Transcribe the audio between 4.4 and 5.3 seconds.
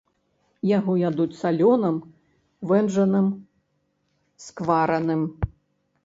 сквараным.